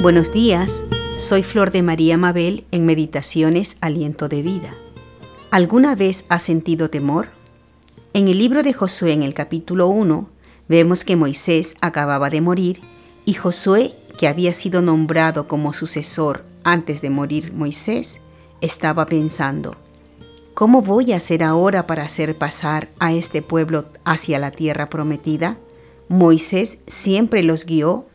[0.00, 0.84] Buenos días,
[1.16, 4.72] soy Flor de María Mabel en Meditaciones Aliento de Vida.
[5.50, 7.30] ¿Alguna vez has sentido temor?
[8.12, 10.28] En el libro de Josué, en el capítulo 1,
[10.68, 12.80] vemos que Moisés acababa de morir
[13.24, 18.20] y Josué, que había sido nombrado como sucesor antes de morir Moisés,
[18.60, 19.76] estaba pensando,
[20.54, 25.58] ¿cómo voy a hacer ahora para hacer pasar a este pueblo hacia la tierra prometida?
[26.08, 28.06] Moisés siempre los guió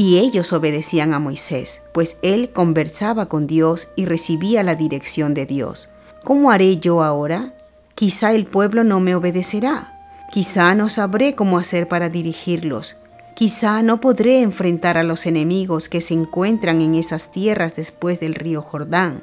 [0.00, 5.44] y ellos obedecían a Moisés, pues él conversaba con Dios y recibía la dirección de
[5.44, 5.90] Dios.
[6.24, 7.52] ¿Cómo haré yo ahora?
[7.96, 10.00] Quizá el pueblo no me obedecerá.
[10.32, 12.96] Quizá no sabré cómo hacer para dirigirlos.
[13.34, 18.34] Quizá no podré enfrentar a los enemigos que se encuentran en esas tierras después del
[18.34, 19.22] río Jordán.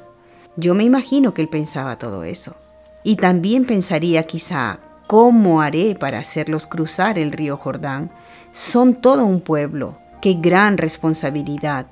[0.54, 2.54] Yo me imagino que él pensaba todo eso.
[3.02, 8.12] Y también pensaría quizá, ¿cómo haré para hacerlos cruzar el río Jordán?
[8.52, 11.86] Son todo un pueblo Qué gran responsabilidad.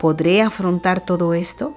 [0.00, 1.76] ¿Podré afrontar todo esto?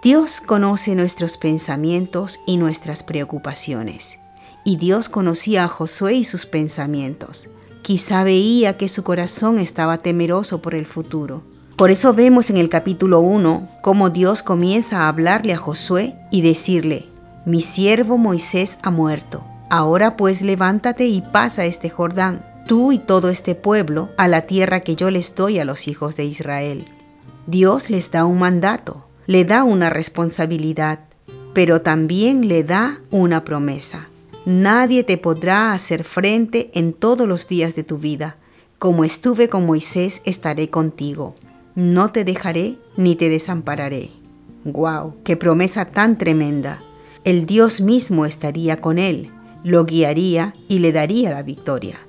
[0.00, 4.20] Dios conoce nuestros pensamientos y nuestras preocupaciones.
[4.62, 7.48] Y Dios conocía a Josué y sus pensamientos.
[7.82, 11.42] Quizá veía que su corazón estaba temeroso por el futuro.
[11.74, 16.42] Por eso vemos en el capítulo 1 cómo Dios comienza a hablarle a Josué y
[16.42, 17.06] decirle,
[17.44, 19.42] mi siervo Moisés ha muerto.
[19.68, 24.80] Ahora pues levántate y pasa este Jordán tú y todo este pueblo a la tierra
[24.80, 26.84] que yo les doy a los hijos de Israel.
[27.46, 31.00] Dios les da un mandato, le da una responsabilidad,
[31.54, 34.08] pero también le da una promesa.
[34.44, 38.36] Nadie te podrá hacer frente en todos los días de tu vida.
[38.78, 41.34] Como estuve con Moisés, estaré contigo.
[41.76, 44.10] No te dejaré ni te desampararé.
[44.64, 45.14] ¡Guau!
[45.24, 46.82] ¡Qué promesa tan tremenda!
[47.22, 49.30] El Dios mismo estaría con él,
[49.64, 52.05] lo guiaría y le daría la victoria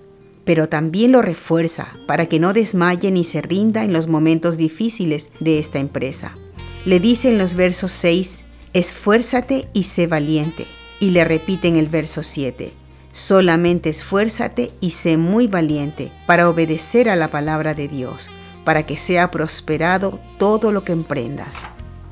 [0.47, 5.29] pero también lo refuerza para que no desmaye ni se rinda en los momentos difíciles
[5.41, 6.37] de esta empresa.
[6.85, 10.65] Le dice en los versos 6, esfuérzate y sé valiente.
[11.01, 12.71] Y le repite en el verso 7,
[13.11, 18.29] solamente esfuérzate y sé muy valiente para obedecer a la palabra de Dios,
[18.63, 21.63] para que sea prosperado todo lo que emprendas.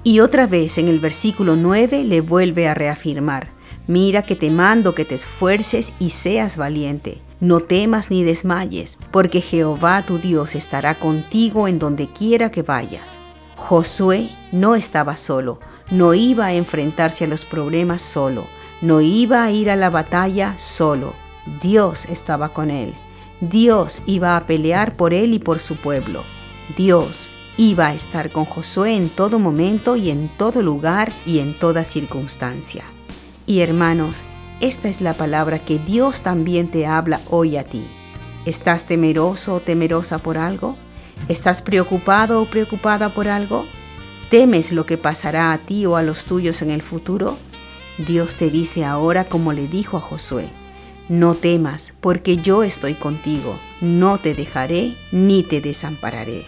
[0.04, 3.48] Y otra vez en el versículo 9 le vuelve a reafirmar,
[3.88, 9.40] mira que te mando que te esfuerces y seas valiente no temas ni desmayes, porque
[9.40, 13.20] Jehová tu Dios estará contigo en donde quiera que vayas.
[13.56, 15.60] Josué no estaba solo,
[15.92, 18.48] no iba a enfrentarse a los problemas solo,
[18.82, 21.14] no iba a ir a la batalla solo.
[21.62, 22.94] Dios estaba con él.
[23.42, 26.24] Dios iba a pelear por él y por su pueblo.
[26.76, 31.58] Dios iba a estar con Josué en todo momento y en todo lugar y en
[31.58, 32.84] toda circunstancia.
[33.46, 34.26] Y hermanos,
[34.62, 37.86] esta es la palabra que Dios también te habla hoy a ti.
[38.46, 40.78] ¿Estás temeroso o temerosa por algo?
[41.28, 43.66] ¿Estás preocupado o preocupada por algo?
[44.30, 47.38] ¿Temes lo que pasará a ti o a los tuyos en el futuro?
[47.98, 50.50] Dios te dice ahora como le dijo a Josué,
[51.10, 56.46] no temas, porque yo estoy contigo, no te dejaré ni te desampararé.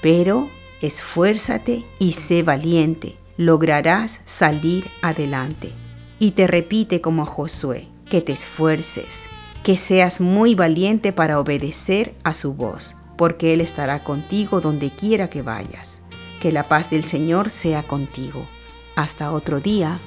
[0.00, 0.48] Pero
[0.80, 5.72] esfuérzate y sé valiente, lograrás salir adelante
[6.18, 9.26] y te repite como Josué, que te esfuerces,
[9.62, 15.28] que seas muy valiente para obedecer a su voz, porque Él estará contigo donde quiera
[15.30, 16.02] que vayas.
[16.40, 18.46] Que la paz del Señor sea contigo.
[18.94, 19.98] Hasta otro día.